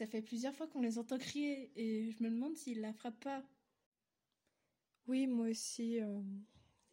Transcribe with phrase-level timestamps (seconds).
[0.00, 3.22] Ça fait plusieurs fois qu'on les entend crier et je me demande s'ils la frappent
[3.22, 3.42] pas.
[5.06, 6.00] Oui, moi aussi.
[6.00, 6.22] Euh,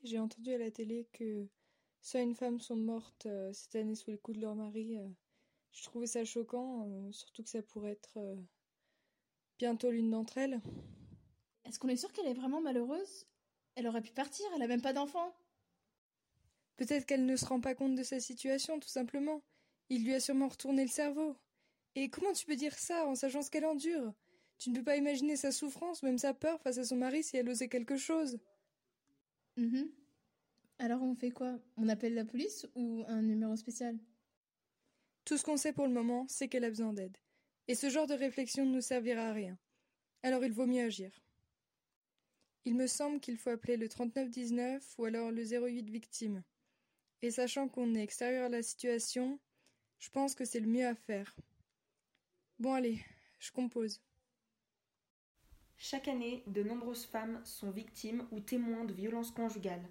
[0.04, 1.48] j'ai entendu à la télé que
[2.02, 4.98] ça une femme sont mortes euh, cette année sous les coups de leur mari.
[4.98, 5.08] Euh,
[5.72, 8.20] je trouvais ça choquant, surtout que ça pourrait être
[9.58, 10.60] bientôt l'une d'entre elles.
[11.64, 13.26] Est-ce qu'on est sûr qu'elle est vraiment malheureuse?
[13.76, 15.34] Elle aurait pu partir, elle a même pas d'enfant.
[16.78, 19.44] Peut-être qu'elle ne se rend pas compte de sa situation, tout simplement.
[19.90, 21.36] Il lui a sûrement retourné le cerveau.
[21.96, 24.14] Et comment tu peux dire ça en sachant ce qu'elle endure?
[24.60, 27.38] Tu ne peux pas imaginer sa souffrance, même sa peur face à son mari si
[27.38, 28.40] elle osait quelque chose.
[29.56, 29.90] Mhm.
[30.80, 31.60] Alors on fait quoi?
[31.78, 33.98] On appelle la police ou un numéro spécial?
[35.26, 37.18] Tout ce qu'on sait pour le moment, c'est qu'elle a besoin d'aide.
[37.68, 39.58] Et ce genre de réflexion ne nous servira à rien.
[40.22, 41.12] Alors il vaut mieux agir.
[42.66, 46.44] Il me semble qu'il faut appeler le 3919 ou alors le 08 victime.
[47.22, 49.40] Et sachant qu'on est extérieur à la situation,
[50.00, 51.36] je pense que c'est le mieux à faire.
[52.60, 53.00] Bon allez,
[53.40, 54.02] je compose.
[55.78, 59.88] Chaque année, de nombreuses femmes sont victimes ou témoins de violences conjugales.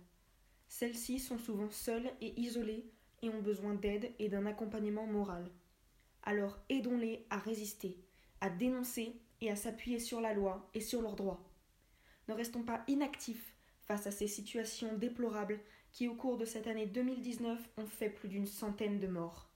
[0.69, 2.91] Celles-ci sont souvent seules et isolées
[3.23, 5.51] et ont besoin d'aide et d'un accompagnement moral.
[6.23, 7.99] Alors aidons-les à résister,
[8.41, 11.49] à dénoncer et à s'appuyer sur la loi et sur leurs droits.
[12.29, 15.61] Ne restons pas inactifs face à ces situations déplorables
[15.97, 19.49] qui, au cours de cette année 2019, ont fait plus d'une centaine de morts.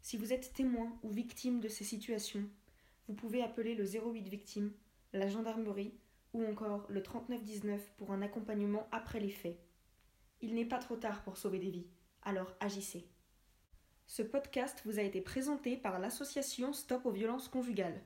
[0.00, 2.42] Si vous êtes témoin ou victime de ces situations,
[3.06, 4.72] vous pouvez appeler le 08 victime,
[5.12, 5.94] la gendarmerie
[6.32, 9.56] ou encore le 3919 pour un accompagnement après les faits.
[10.40, 11.86] Il n'est pas trop tard pour sauver des vies,
[12.24, 13.06] alors agissez.
[14.08, 18.02] Ce podcast vous a été présenté par l'association Stop aux violences conjugales.